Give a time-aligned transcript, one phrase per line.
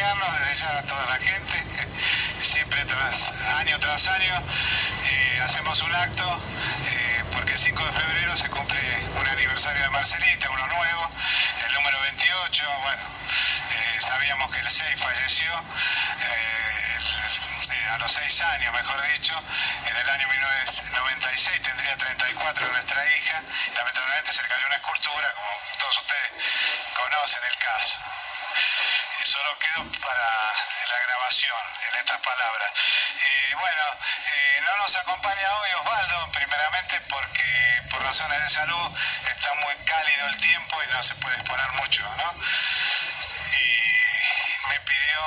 [0.00, 1.64] desde ya a toda la gente.
[2.40, 2.80] Siempre
[3.58, 4.34] año tras año
[5.04, 6.40] eh, hacemos un acto
[6.86, 8.80] eh, porque el 5 de febrero se cumple
[9.20, 11.10] un aniversario de Marcelita, uno nuevo,
[11.66, 12.64] el número 28.
[12.82, 13.02] Bueno,
[13.72, 15.52] eh, sabíamos que el 6 falleció
[17.92, 19.34] a los 6 años, mejor dicho,
[19.86, 23.42] en el año 1996 tendría 34 nuestra hija,
[23.76, 26.30] lamentablemente se le cayó una escultura, como todos ustedes
[26.94, 28.19] conocen el caso
[29.40, 30.22] solo quedó para
[30.90, 31.56] la grabación
[31.88, 32.70] en estas palabras.
[33.24, 33.82] Y bueno,
[34.26, 40.26] eh, no nos acompaña hoy Osvaldo, primeramente porque por razones de salud está muy cálido
[40.26, 42.34] el tiempo y no se puede exponer mucho, ¿no?
[43.52, 45.22] Y me pidió,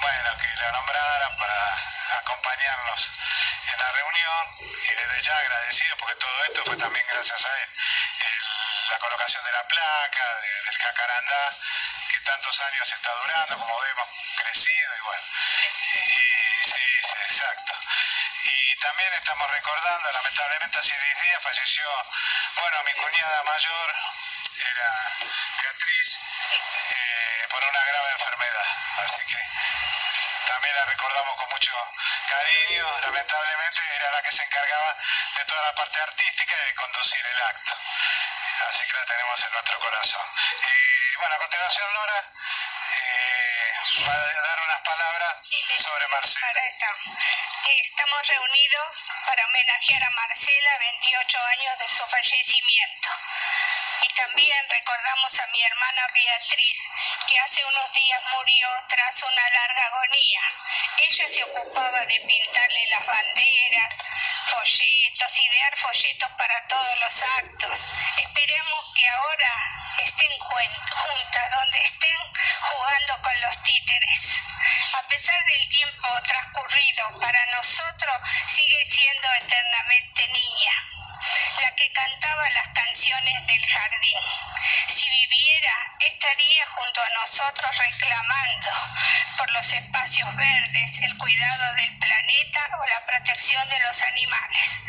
[0.00, 3.12] bueno, que lo nombrara para acompañarnos
[3.72, 4.46] en la reunión
[4.82, 7.68] y desde ya agradecido porque todo esto fue también gracias a él.
[8.90, 11.56] la colocación de la placa, del jacarandá,
[12.24, 15.22] tantos años está durando, como vemos, crecido y bueno.
[15.94, 16.86] Y, sí,
[17.22, 17.74] exacto.
[18.44, 21.84] Y también estamos recordando, lamentablemente hace 10 días falleció,
[22.60, 23.94] bueno, mi cuñada mayor
[24.56, 25.16] era
[25.62, 26.18] Beatriz
[26.90, 28.66] eh, por una grave enfermedad.
[29.04, 29.40] Así que
[30.46, 31.72] también la recordamos con mucho
[32.28, 33.00] cariño.
[33.00, 34.96] Lamentablemente era la que se encargaba
[35.36, 37.78] de toda la parte artística y de conducir el acto.
[38.68, 40.26] Así que la tenemos en nuestro corazón.
[40.62, 42.32] Y bueno, a continuación Nora
[42.94, 43.72] eh,
[44.06, 45.34] va a dar unas palabras
[45.78, 46.60] sobre Marcela.
[47.82, 53.08] Estamos reunidos para homenajear a Marcela, 28 años de su fallecimiento.
[54.04, 56.78] Y también recordamos a mi hermana Beatriz,
[57.26, 60.40] que hace unos días murió tras una larga agonía.
[61.08, 63.94] Ella se ocupaba de pintarle las banderas,
[64.44, 67.88] folletos, idear folletos para todos los actos.
[68.18, 69.52] Esperemos que ahora
[70.02, 72.18] estén juntas, donde estén
[72.60, 74.20] jugando con los títeres.
[74.98, 78.16] A pesar del tiempo transcurrido, para nosotros
[78.48, 80.88] sigue siendo eternamente niña,
[81.60, 84.18] la que cantaba las canciones del jardín.
[84.88, 88.70] Si viviera, estaría junto a nosotros reclamando
[89.38, 94.82] por los espacios verdes, el cuidado del planeta o la protección de los animales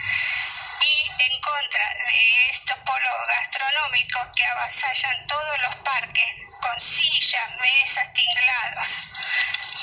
[0.81, 8.13] y en contra de estos polos gastronómicos que avasallan todos los parques con sillas, mesas,
[8.13, 8.87] tinglados.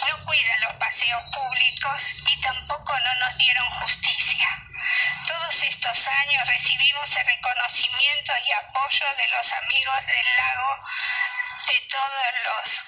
[0.08, 4.21] No cuidan los paseos públicos y tampoco no nos dieron justicia.
[5.26, 10.78] Todos estos años recibimos el reconocimiento y apoyo de los amigos del lago,
[11.66, 12.82] de todos los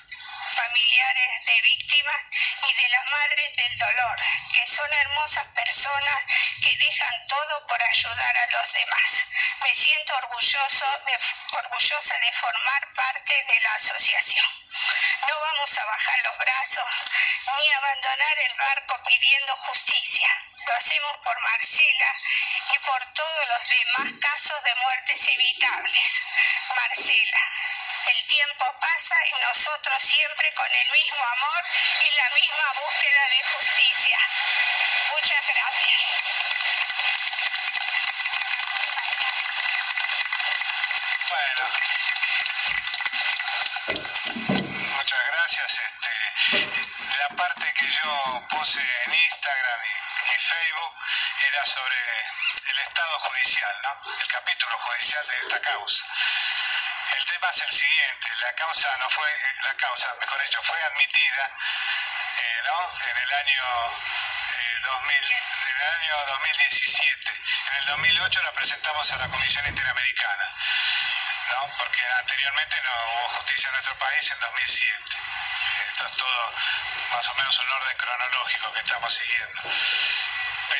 [0.55, 2.25] familiares de víctimas
[2.69, 4.19] y de las madres del dolor,
[4.53, 6.19] que son hermosas personas
[6.62, 9.27] que dejan todo por ayudar a los demás.
[9.62, 10.87] Me siento orgulloso
[11.53, 14.47] orgullosa de formar parte de la asociación.
[15.28, 16.89] No vamos a bajar los brazos
[17.59, 20.28] ni abandonar el barco pidiendo justicia.
[20.66, 22.12] Lo hacemos por Marcela
[22.75, 26.22] y por todos los demás casos de muertes evitables.
[26.75, 27.42] Marcela,
[28.06, 31.64] el tiempo pasa y nosotros siempre con el mismo amor
[32.00, 34.19] y la misma búsqueda de justicia.
[35.12, 36.00] Muchas gracias.
[41.28, 41.64] Bueno,
[44.96, 45.81] muchas gracias.
[45.81, 50.95] Este, la parte que yo puse en Instagram y, y Facebook
[51.49, 51.97] era sobre
[52.71, 54.12] el estado judicial, ¿no?
[54.19, 56.05] El capítulo judicial de esta causa.
[57.17, 59.29] El tema es el siguiente, la causa no fue,
[59.62, 61.51] la causa, mejor dicho, fue admitida
[62.37, 63.11] eh, ¿no?
[63.11, 63.65] en el año,
[64.83, 67.33] 2000, eh, en el año 2017.
[67.71, 70.55] En el 2008 la presentamos a la Comisión Interamericana,
[71.50, 71.71] ¿no?
[71.78, 75.05] porque anteriormente no hubo justicia en nuestro país en 2007.
[75.88, 76.52] Esto es todo
[77.12, 79.62] más o menos un orden cronológico que estamos siguiendo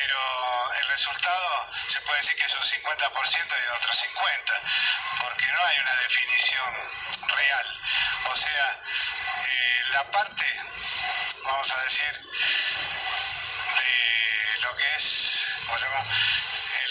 [0.05, 4.61] pero el resultado se puede decir que es un 50% y otro 50%,
[5.19, 6.73] porque no hay una definición
[7.27, 7.79] real.
[8.31, 8.81] O sea,
[9.47, 10.45] eh, la parte,
[11.43, 12.13] vamos a decir,
[13.77, 16.05] de lo que es, ¿cómo se llama?
[16.73, 16.87] Eh,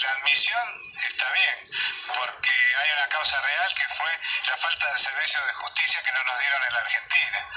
[0.00, 1.70] la admisión está bien,
[2.14, 6.24] porque hay una causa real que fue la falta de servicios de justicia que no
[6.24, 7.48] nos dieron en la Argentina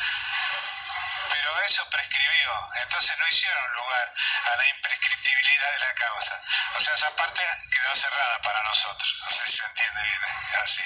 [1.35, 4.13] pero eso prescribió, entonces no hicieron lugar
[4.51, 6.41] a la imprescriptibilidad de la causa.
[6.75, 10.21] O sea, esa parte quedó cerrada para nosotros, no sé si se entiende bien,
[10.63, 10.81] así.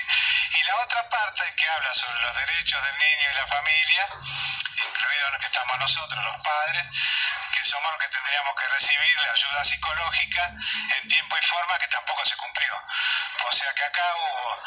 [0.58, 4.08] Y la otra parte que habla sobre los derechos del niño y la familia,
[4.84, 6.86] incluidos los que estamos nosotros, los padres,
[7.54, 10.56] que somos los que tendríamos que recibir la ayuda psicológica
[10.98, 12.49] en tiempo y forma que tampoco se cumplió.
[13.42, 14.64] O sea que acá hubo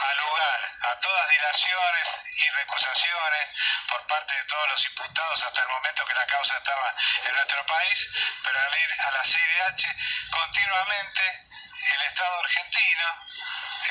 [0.00, 3.48] a lugar a todas dilaciones y recusaciones
[3.88, 6.94] por parte de todos los imputados hasta el momento que la causa estaba
[7.24, 8.08] en nuestro país,
[8.42, 11.46] pero al ir a la CIDH continuamente
[11.94, 13.22] el Estado argentino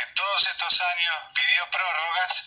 [0.02, 2.44] en todos estos años pidió prórrogas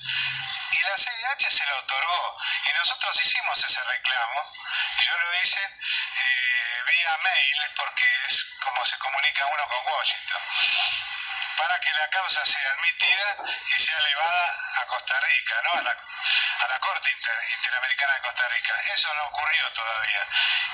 [0.73, 2.39] y la CIDH se lo otorgó.
[2.67, 4.53] Y nosotros hicimos ese reclamo.
[5.01, 11.10] Yo lo hice eh, vía mail porque es como se comunica uno con Washington
[11.61, 13.37] para que la causa sea admitida
[13.77, 15.79] y sea elevada a Costa Rica, ¿no?
[15.79, 17.11] a, la, a la Corte
[17.55, 18.75] Interamericana de Costa Rica.
[18.95, 20.27] Eso no ocurrió todavía.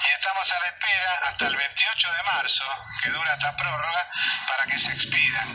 [0.04, 4.10] Y estamos a la espera hasta el 28 de marzo, que dura esta prórroga,
[4.46, 5.48] para que se expidan.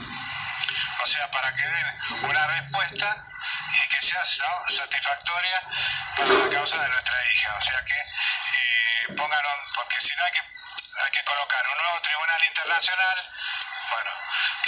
[1.02, 3.26] O sea, para que den una respuesta
[3.74, 5.62] y que sea satisfactoria
[6.18, 7.56] para la causa de nuestra hija.
[7.56, 9.44] O sea que eh, pongan,
[9.76, 13.32] porque si no hay que, hay que colocar un nuevo tribunal internacional,
[13.92, 14.12] bueno,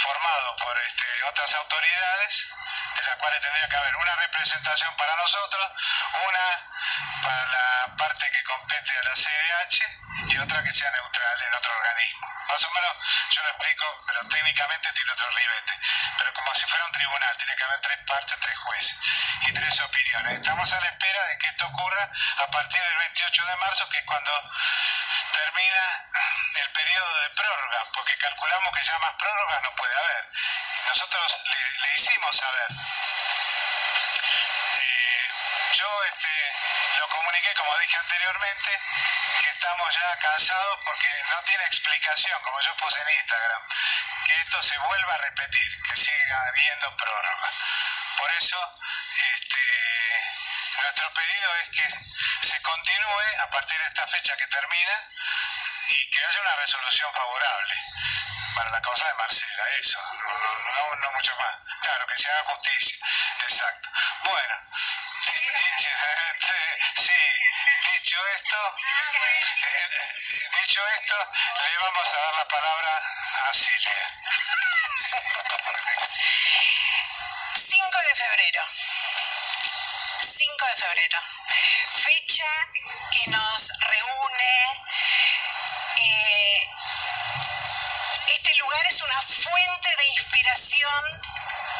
[0.04, 2.46] formado por este, otras autoridades,
[2.94, 5.72] de las cuales tendría que haber una representación para nosotros,
[6.28, 6.44] una
[7.22, 9.78] para la parte que compete a la CDH
[10.28, 12.28] y otra que sea neutral en otro organismo.
[12.48, 12.92] Más o menos
[13.30, 15.72] yo lo explico, pero técnicamente tiene otro ribete.
[16.18, 18.96] Pero como si fuera un tribunal, tiene que haber tres partes, tres jueces
[19.40, 20.34] y tres opiniones.
[20.34, 22.10] Estamos a la espera de que esto ocurra
[22.44, 24.50] a partir del 28 de marzo, que es cuando
[25.32, 25.82] termina
[26.94, 30.28] periodo de prórroga, porque calculamos que ya más prórroga no puede haber.
[30.86, 31.38] Nosotros
[31.82, 32.70] le, hicimos saber.
[34.78, 35.28] Eh,
[35.74, 36.52] yo este,
[37.00, 38.80] lo comuniqué, como dije anteriormente,
[39.42, 43.62] que estamos ya cansados porque no tiene explicación, como yo puse en Instagram,
[44.26, 47.50] que esto se vuelva a repetir, que siga habiendo prórroga.
[48.18, 48.78] Por eso,
[49.34, 49.60] este,
[50.80, 55.13] nuestro pedido es que se continúe a partir de esta fecha que termina
[55.94, 57.74] y que haya una resolución favorable
[58.56, 61.54] para la causa de Marcela, eso, no, no, mucho más.
[61.80, 62.98] Claro, que se haga justicia,
[63.42, 63.88] exacto.
[64.24, 64.54] Bueno,
[66.96, 67.12] sí,
[67.92, 68.76] dicho esto,
[70.52, 71.16] dicho esto,
[71.62, 73.02] le vamos a dar la palabra
[73.48, 74.10] a Silvia.
[77.54, 78.62] 5 de febrero.
[80.22, 81.18] 5 de febrero.
[81.90, 82.68] Fecha
[83.12, 84.93] que nos reúne
[88.26, 91.04] este lugar es una fuente de inspiración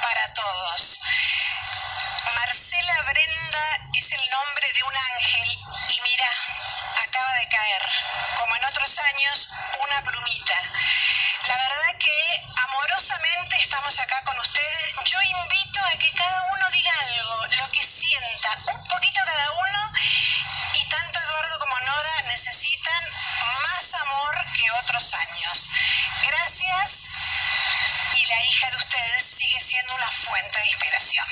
[0.03, 1.00] para todos.
[2.35, 5.59] Marcela Brenda es el nombre de un ángel
[5.91, 6.31] y mira,
[7.03, 7.82] acaba de caer,
[8.38, 9.49] como en otros años,
[9.81, 10.59] una plumita.
[11.49, 14.94] La verdad que amorosamente estamos acá con ustedes.
[28.94, 31.26] De ustedes sigue siendo una fuente de inspiración.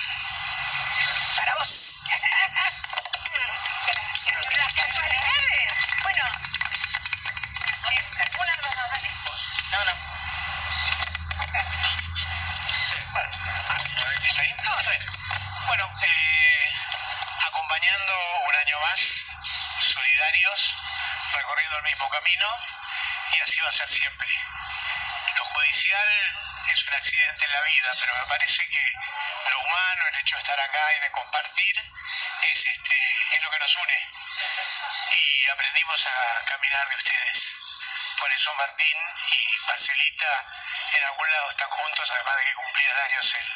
[1.36, 2.02] Para vos.
[4.56, 5.74] Las casualidades.
[6.02, 6.24] Bueno,
[8.40, 9.10] una, dos, dale.
[9.70, 9.92] No, no.
[15.66, 16.72] Bueno, eh,
[17.46, 18.12] acompañando
[18.48, 19.26] un año más,
[19.80, 20.74] solidarios,
[21.34, 22.46] recorriendo el mismo camino,
[23.32, 24.28] y así va a ser siempre.
[25.36, 28.92] Lo judicial es un accidente en la vida, pero me parece que
[29.50, 31.82] lo humano, el hecho de estar acá y de compartir,
[32.42, 32.96] es, este,
[33.36, 34.08] es lo que nos une.
[35.12, 37.56] Y aprendimos a caminar de ustedes.
[38.18, 38.96] Por eso Martín
[39.30, 40.46] y Marcelita
[40.92, 43.46] en algún lado están juntos, además de que cumplían años el,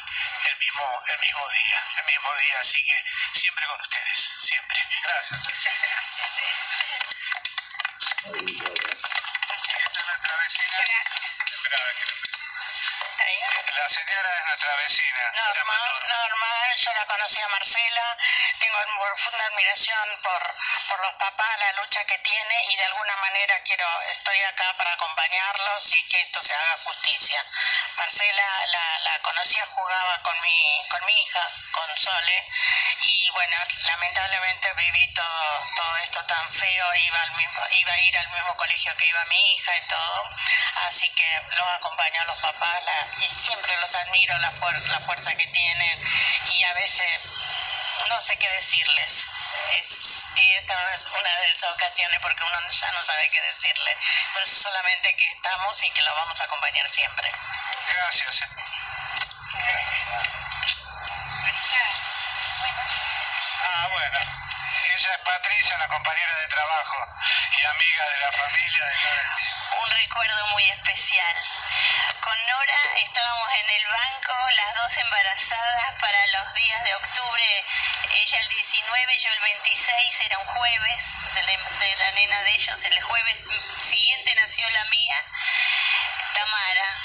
[0.50, 4.80] el, mismo, el mismo día, el mismo día, así que siempre con ustedes, siempre.
[5.02, 5.40] Gracias.
[5.40, 6.20] Muchas gracias.
[6.24, 7.06] Esta es.
[13.76, 15.32] La señora es nuestra vecina.
[15.34, 18.16] Normal, normal, yo la conocí a Marcela,
[18.58, 18.78] tengo
[19.16, 20.54] profunda admiración por,
[20.88, 24.92] por los papás, la lucha que tiene y de alguna manera quiero, estoy acá para
[24.92, 27.44] acompañarlos y que esto se haga justicia.
[27.96, 32.46] Marcela la, la conocía, jugaba con mi, con mi hija, con Sole,
[33.04, 38.18] y bueno, lamentablemente viví todo, todo esto tan feo, iba, al mismo, iba a ir
[38.18, 40.30] al mismo colegio que iba mi hija y todo,
[40.86, 42.76] así que los acompañó a los papás
[43.18, 44.52] y siempre los admiro la,
[44.86, 46.04] la fuerza que tienen
[46.52, 47.20] y a veces
[48.08, 49.26] no sé qué decirles.
[49.72, 53.96] Es, esta es una de esas ocasiones porque uno ya no sabe qué decirle,
[54.34, 57.32] pero solamente que estamos y que lo vamos a acompañar siempre.
[57.88, 58.42] Gracias.
[63.62, 64.18] Ah, bueno.
[64.18, 66.96] Ella es Patricia, una compañera de trabajo
[67.52, 69.36] y amiga de la familia de Nora.
[69.82, 71.36] Un recuerdo muy especial.
[72.20, 77.64] Con Nora estábamos en el banco las dos en embarazada para los días de octubre,
[78.12, 83.02] ella el 19, yo el 26, era un jueves de la nena de ellos, el
[83.02, 83.36] jueves
[83.82, 85.24] siguiente nació la mía,
[86.34, 87.00] Tamara.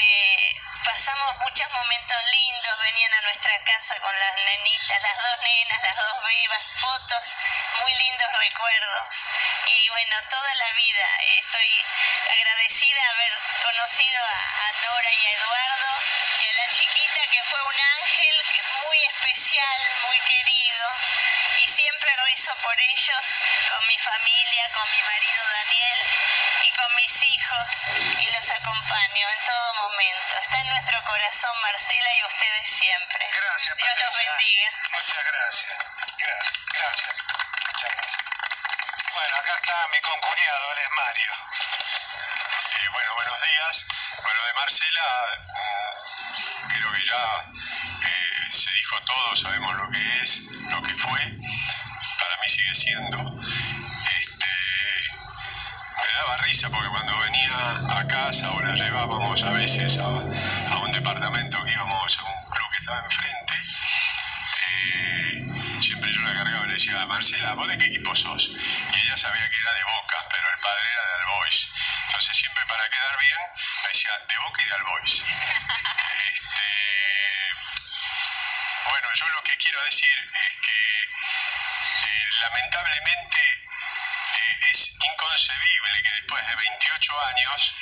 [0.00, 5.82] Este, pasamos muchos momentos lindos, venían a nuestra casa con las nenitas, las dos nenas,
[5.82, 7.34] las dos vivas, fotos,
[7.82, 9.14] muy lindos recuerdos.
[9.66, 11.84] Y bueno, toda la vida estoy
[12.32, 15.88] agradecida de haber conocido a, Nora y a Eduardo
[16.40, 18.36] y a la chiquita que fue un ángel
[18.88, 20.86] muy especial, muy querido.
[21.80, 23.24] Y siempre rezo por ellos,
[23.70, 25.98] con mi familia, con mi marido Daniel
[26.62, 27.70] y con mis hijos
[28.18, 30.38] y los acompaño en todo momento.
[30.42, 33.30] Está en nuestro corazón Marcela y ustedes siempre.
[33.32, 34.70] Gracias, Dios los bendiga.
[34.92, 35.78] Muchas gracias.
[36.18, 37.16] Gracias, gracias.
[37.72, 38.16] Muchas gracias.
[39.14, 41.32] Bueno, acá está mi concuñado, él es Mario.
[42.76, 43.86] Eh, bueno, buenos días.
[44.22, 45.08] Bueno, de Marcela,
[45.46, 47.52] mm, creo que ya
[48.08, 51.20] eh, se dijo todo, sabemos lo que es, lo que fue.
[51.20, 53.18] Para mí sigue siendo.
[54.18, 54.46] Este,
[55.96, 60.78] me daba risa porque cuando venía a casa o la llevábamos a veces a, a
[60.78, 63.54] un departamento que íbamos a un club que estaba enfrente,
[64.66, 68.50] eh, siempre yo la cargaba y le decía, Marcela, ¿vos de qué equipo sos?
[68.50, 71.70] Y ella sabía que era de Boca, pero el padre era de Albois.
[72.06, 73.38] Entonces siempre para quedar bien
[73.92, 75.24] decía, de Boca y de Albois.
[76.30, 76.68] Este,
[78.88, 86.46] bueno, yo lo que quiero decir es que eh, lamentablemente eh, es inconcebible que después
[86.46, 87.74] de 28 años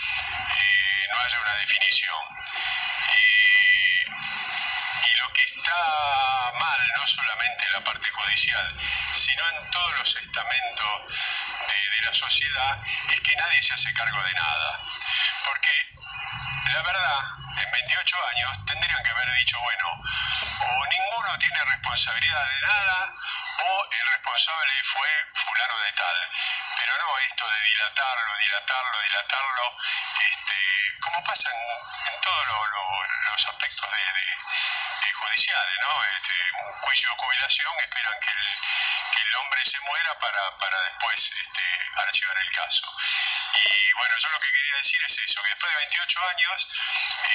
[0.57, 2.25] eh, no haya una definición.
[5.05, 8.69] Y lo que está mal, no solamente en la parte judicial,
[9.13, 11.13] sino en todos los estamentos
[11.69, 14.81] de, de la sociedad, es que nadie se hace cargo de nada.
[15.45, 15.88] Porque
[16.79, 17.27] la verdad,
[17.59, 23.15] en 28 años tendrían que haber dicho, bueno, o ninguno tiene responsabilidad de nada,
[23.67, 26.31] o el responsable fue fulano de tal.
[26.79, 29.77] Pero no esto de dilatarlo, dilatarlo, dilatarlo,
[30.31, 30.55] este,
[31.01, 33.99] como pasa en, todos lo- lo- los aspectos de,
[35.19, 36.05] judiciales, ¿no?
[36.15, 36.33] Este,
[36.63, 38.47] un juicio de jubilación, esperan que el,
[39.11, 41.63] que el hombre se muera para, para después este,
[42.07, 42.87] archivar el caso.
[43.55, 46.69] Y bueno, yo lo que quería decir es eso, que después de 28 años,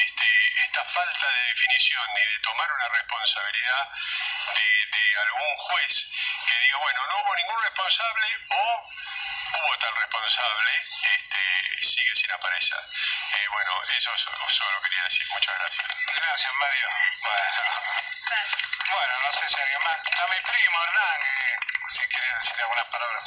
[0.06, 3.90] este, esta falta de definición ni de tomar una responsabilidad
[4.56, 6.08] de, de algún juez
[6.48, 8.90] que diga, bueno, no hubo ningún responsable o
[9.60, 10.72] hubo tal responsable,
[11.04, 12.80] este, sigue sin aparecer.
[13.34, 15.26] Eh, bueno, eso so- solo quería decir.
[15.30, 15.88] Muchas gracias.
[16.16, 16.88] Gracias, Mario.
[17.22, 17.62] Bueno,
[18.92, 19.98] bueno no sé si alguien más.
[20.06, 21.58] Está mi primo, Hernán, que
[21.94, 23.24] si quiere decir algunas palabras.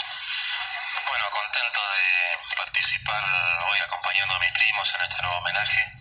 [1.08, 3.24] Bueno, contento de participar
[3.70, 5.92] hoy acompañando a mis primos en este nuevo homenaje.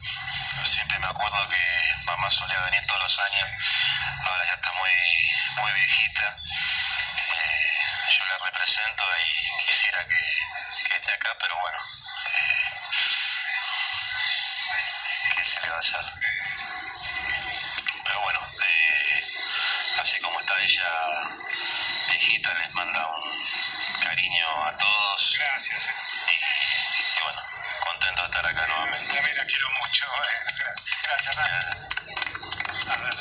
[0.64, 3.50] Siempre me acuerdo que mamá solía venir todos los años,
[4.26, 4.92] ahora ya está muy,
[5.62, 6.38] muy viejita.
[7.18, 7.74] Eh,
[8.18, 11.78] yo la represento y quisiera que, esté acá, pero bueno,
[12.34, 12.70] eh,
[15.36, 16.06] ¿qué se le va a hacer?
[18.06, 19.28] Pero bueno, eh,
[20.02, 20.90] así como está ella
[22.10, 23.55] viejita, les manda un
[24.66, 25.90] a todos Gracias.
[26.30, 27.42] y, y bueno,
[27.86, 29.14] contento de estar acá nuevamente.
[29.14, 30.06] También la quiero mucho.
[30.06, 30.40] eh.
[31.04, 31.88] Gracias, Hernán.
[32.90, 33.16] A ver.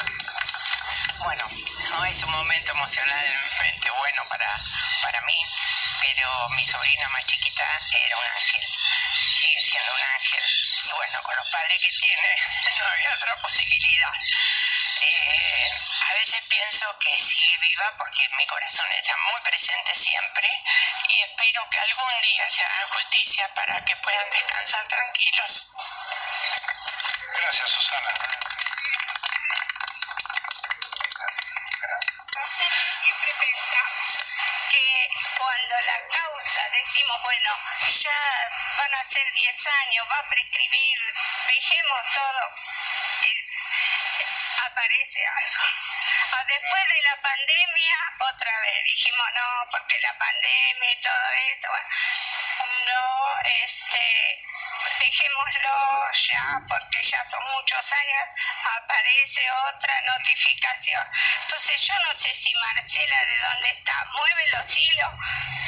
[1.19, 1.51] Bueno,
[1.91, 4.49] no es un momento emocionalmente bueno para,
[5.03, 5.43] para mí,
[6.01, 7.65] pero mi sobrina más chiquita
[8.05, 8.63] era un ángel,
[9.41, 10.43] sigue siendo un ángel.
[10.85, 12.37] Y bueno, con los padres que tiene
[12.79, 14.11] no había otra posibilidad.
[15.07, 15.71] Eh,
[16.09, 20.49] a veces pienso que sigue viva porque mi corazón está muy presente siempre
[21.09, 25.67] y espero que algún día se haga justicia para que puedan descansar tranquilos.
[27.37, 28.15] Gracias, Susana.
[33.03, 34.19] Siempre pensamos
[34.71, 37.51] que cuando la causa decimos, bueno,
[37.85, 40.99] ya van a ser 10 años, va a prescribir,
[41.47, 42.51] dejemos todo,
[44.67, 45.65] aparece algo.
[46.47, 51.89] Después de la pandemia, otra vez dijimos, no, porque la pandemia y todo esto, bueno,
[52.87, 54.45] no, este,
[55.01, 58.23] dejémoslo ya, porque ya son muchos años,
[58.81, 61.07] aparece otra notificación.
[61.43, 65.13] Entonces yo no sé si Marcela de dónde está, mueve los hilos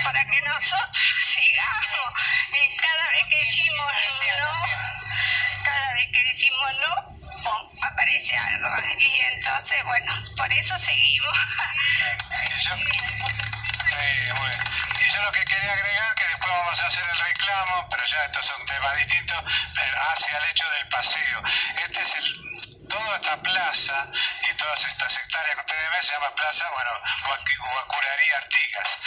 [0.04, 2.14] para que nosotros sigamos.
[2.52, 3.92] Y cada vez que decimos
[4.40, 7.15] no, cada vez que decimos no,
[8.36, 8.68] algo.
[8.98, 11.38] Y entonces, bueno, por eso seguimos.
[12.54, 12.76] Y yo.
[15.00, 18.46] Y lo que quería agregar, que después vamos a hacer el reclamo, pero ya estos
[18.46, 19.42] son temas distintos,
[20.12, 21.42] hacia el hecho del paseo.
[21.82, 23.16] Este es el, todo
[24.56, 26.90] todas estas hectáreas que ustedes ven, se llama Plaza, bueno,
[27.72, 28.98] Guacurarí Artigas.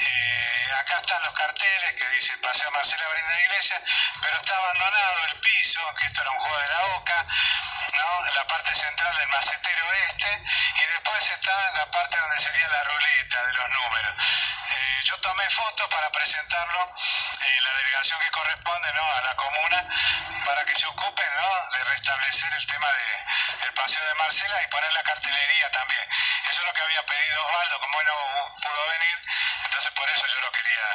[0.00, 3.80] Eh, acá están los carteles que dice Paseo Marcela Brinda Iglesia,
[4.22, 7.26] pero está abandonado el piso, que esto era un juego de la boca,
[9.24, 10.42] del macetero este,
[10.76, 14.14] y después está la parte donde sería la ruleta de los números.
[14.68, 16.92] Eh, yo tomé fotos para presentarlo
[17.40, 19.12] en la delegación que corresponde ¿no?
[19.12, 19.86] a la comuna
[20.44, 21.70] para que se ocupen ¿no?
[21.72, 26.06] de restablecer el tema de, del paseo de Marcela y poner la cartelería también.
[26.50, 29.18] Eso es lo que había pedido Osvaldo, como no pudo venir,
[29.64, 30.86] entonces por eso yo lo quería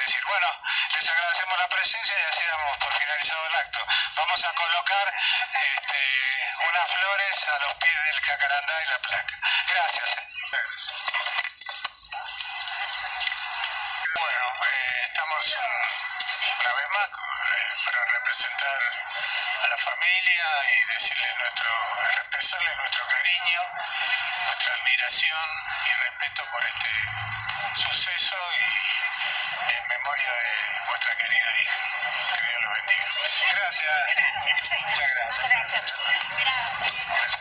[0.00, 0.24] decir.
[0.24, 0.46] Bueno,
[0.94, 3.86] les agradecemos la presencia y así damos por finalizado el acto.
[4.16, 5.12] Vamos a colocar
[5.52, 9.38] este, unas flores a los pies del jacarandá y la placa.
[9.68, 10.16] Gracias.
[14.14, 15.56] Bueno, eh, estamos
[16.60, 18.80] una vez más eh, para representar
[19.64, 21.70] a la familia y decirle nuestro,
[22.20, 23.60] expresarle nuestro cariño,
[24.46, 25.50] nuestra admiración
[25.84, 26.90] y respeto por este
[27.74, 31.75] suceso y en memoria de vuestra querida hija.
[33.56, 33.90] Gracias.
[34.84, 35.48] Muchas gracias.
[35.48, 35.94] Gracias.
[35.94, 37.36] Gracias.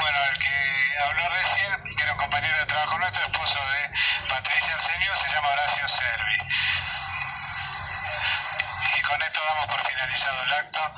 [0.00, 3.90] Bueno, el que habló recién, que era un compañero de trabajo nuestro, esposo de
[4.28, 6.38] Patricia Arsenio, se llama Horacio Servi.
[8.96, 10.94] Y con esto damos por finalizado el acto.